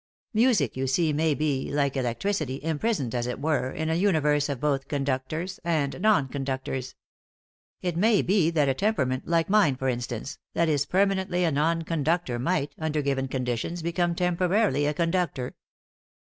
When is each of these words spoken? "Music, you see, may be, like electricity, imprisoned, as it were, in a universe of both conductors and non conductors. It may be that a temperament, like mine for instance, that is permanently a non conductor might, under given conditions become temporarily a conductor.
"Music, 0.33 0.75
you 0.75 0.87
see, 0.87 1.13
may 1.13 1.35
be, 1.35 1.71
like 1.71 1.95
electricity, 1.95 2.59
imprisoned, 2.63 3.13
as 3.13 3.27
it 3.27 3.39
were, 3.39 3.69
in 3.69 3.87
a 3.87 3.93
universe 3.93 4.49
of 4.49 4.59
both 4.59 4.87
conductors 4.87 5.59
and 5.63 5.99
non 6.01 6.27
conductors. 6.27 6.95
It 7.83 7.95
may 7.95 8.23
be 8.23 8.49
that 8.49 8.67
a 8.67 8.73
temperament, 8.73 9.27
like 9.27 9.47
mine 9.47 9.75
for 9.75 9.89
instance, 9.89 10.39
that 10.55 10.67
is 10.67 10.87
permanently 10.87 11.43
a 11.43 11.51
non 11.51 11.83
conductor 11.83 12.39
might, 12.39 12.73
under 12.79 13.03
given 13.03 13.27
conditions 13.27 13.83
become 13.83 14.15
temporarily 14.15 14.87
a 14.87 14.93
conductor. 14.95 15.55